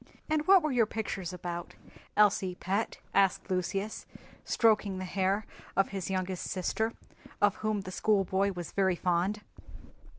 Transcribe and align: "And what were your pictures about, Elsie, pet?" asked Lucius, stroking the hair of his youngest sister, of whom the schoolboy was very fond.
"And 0.31 0.47
what 0.47 0.63
were 0.63 0.71
your 0.71 0.87
pictures 0.87 1.31
about, 1.31 1.75
Elsie, 2.17 2.55
pet?" 2.55 2.97
asked 3.13 3.51
Lucius, 3.51 4.07
stroking 4.43 4.97
the 4.97 5.05
hair 5.05 5.45
of 5.77 5.89
his 5.89 6.09
youngest 6.09 6.45
sister, 6.47 6.93
of 7.39 7.57
whom 7.57 7.81
the 7.81 7.91
schoolboy 7.91 8.51
was 8.51 8.71
very 8.71 8.95
fond. 8.95 9.43